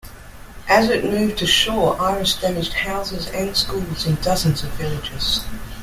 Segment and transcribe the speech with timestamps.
[0.67, 5.45] As it moved ashore, Iris damaged houses and schools in dozens of villages.